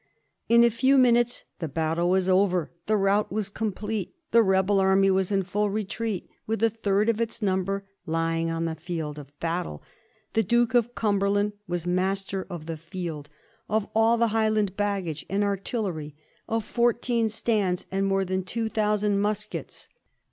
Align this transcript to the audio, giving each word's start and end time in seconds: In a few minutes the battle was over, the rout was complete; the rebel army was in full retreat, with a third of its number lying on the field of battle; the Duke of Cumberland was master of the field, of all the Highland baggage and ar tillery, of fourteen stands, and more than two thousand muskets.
In 0.49 0.63
a 0.63 0.71
few 0.71 0.97
minutes 0.97 1.43
the 1.59 1.67
battle 1.67 2.09
was 2.09 2.27
over, 2.27 2.71
the 2.87 2.97
rout 2.97 3.31
was 3.31 3.49
complete; 3.49 4.15
the 4.31 4.41
rebel 4.41 4.79
army 4.79 5.11
was 5.11 5.31
in 5.31 5.43
full 5.43 5.69
retreat, 5.69 6.27
with 6.47 6.63
a 6.63 6.71
third 6.71 7.07
of 7.07 7.21
its 7.21 7.39
number 7.43 7.85
lying 8.07 8.49
on 8.49 8.65
the 8.65 8.73
field 8.73 9.19
of 9.19 9.31
battle; 9.39 9.83
the 10.33 10.41
Duke 10.41 10.73
of 10.73 10.95
Cumberland 10.95 11.53
was 11.67 11.85
master 11.85 12.47
of 12.49 12.65
the 12.65 12.77
field, 12.77 13.29
of 13.69 13.87
all 13.93 14.17
the 14.17 14.29
Highland 14.29 14.75
baggage 14.75 15.23
and 15.29 15.43
ar 15.43 15.55
tillery, 15.55 16.15
of 16.49 16.65
fourteen 16.65 17.29
stands, 17.29 17.85
and 17.91 18.07
more 18.07 18.25
than 18.25 18.43
two 18.43 18.69
thousand 18.69 19.19
muskets. 19.21 19.87